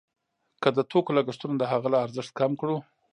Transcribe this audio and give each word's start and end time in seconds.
که 0.61 0.69
د 0.77 0.79
توکو 0.91 1.15
لګښتونه 1.17 1.55
د 1.57 1.63
هغه 1.71 1.87
له 1.93 1.97
ارزښت 2.05 2.31
کم 2.39 2.51
کړو 2.61 2.77